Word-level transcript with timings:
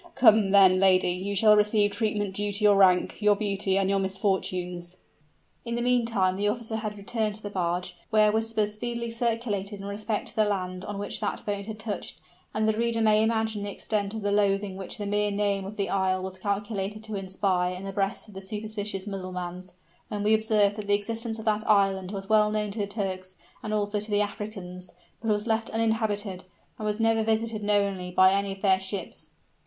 Come, 0.15 0.49
then, 0.49 0.79
lady, 0.79 1.11
you 1.11 1.35
shall 1.35 1.55
receive 1.55 1.91
treatment 1.91 2.33
due 2.33 2.51
to 2.51 2.63
your 2.63 2.73
rank, 2.75 3.21
your 3.21 3.35
beauty, 3.35 3.77
and 3.77 3.87
your 3.87 3.99
misfortunes." 3.99 4.97
In 5.63 5.75
the 5.75 5.81
meantime 5.83 6.37
the 6.37 6.47
officer 6.47 6.77
had 6.77 6.97
returned 6.97 7.35
to 7.35 7.43
the 7.43 7.51
barge, 7.51 7.95
where 8.09 8.31
whispers 8.31 8.73
speedily 8.73 9.11
circulated 9.11 9.79
in 9.79 9.85
respect 9.85 10.29
to 10.29 10.35
the 10.35 10.43
land 10.43 10.83
on 10.85 10.97
which 10.97 11.19
that 11.19 11.45
boat 11.45 11.67
had 11.67 11.77
touched; 11.77 12.19
and 12.51 12.67
the 12.67 12.75
reader 12.75 12.99
may 12.99 13.21
imagine 13.21 13.61
the 13.61 13.69
extent 13.69 14.15
of 14.15 14.23
the 14.23 14.31
loathing 14.31 14.75
which 14.75 14.97
the 14.97 15.05
mere 15.05 15.29
name 15.29 15.65
of 15.65 15.77
the 15.77 15.87
isle 15.91 16.23
was 16.23 16.39
calculated 16.39 17.03
to 17.03 17.13
inspire 17.15 17.75
in 17.75 17.83
the 17.83 17.93
breasts 17.93 18.27
of 18.27 18.33
the 18.33 18.41
superstitious 18.41 19.05
Mussulmans, 19.05 19.75
when 20.07 20.23
we 20.23 20.33
observe 20.33 20.77
that 20.77 20.87
the 20.87 20.95
existence 20.95 21.37
of 21.37 21.45
that 21.45 21.69
island 21.69 22.09
was 22.09 22.27
well 22.27 22.49
known 22.49 22.71
to 22.71 22.79
the 22.79 22.87
Turks 22.87 23.35
and 23.61 23.71
also 23.71 23.99
to 23.99 24.09
the 24.09 24.21
Africans, 24.21 24.95
but 25.21 25.27
was 25.29 25.45
left 25.45 25.69
uninhabited, 25.69 26.45
and 26.79 26.87
was 26.87 26.99
never 26.99 27.21
visited 27.21 27.61
knowingly 27.61 28.09
by 28.09 28.31
any 28.33 28.51
of 28.51 28.63
their 28.63 28.79
ships. 28.79 29.29